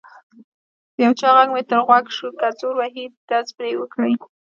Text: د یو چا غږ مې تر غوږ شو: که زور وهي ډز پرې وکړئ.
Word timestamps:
د 0.95 0.97
یو 1.05 1.13
چا 1.19 1.29
غږ 1.37 1.49
مې 1.55 1.61
تر 1.69 1.79
غوږ 1.87 2.05
شو: 2.15 2.27
که 2.39 2.47
زور 2.59 2.75
وهي 2.77 3.05
ډز 3.27 3.47
پرې 3.57 3.71
وکړئ. 3.77 4.13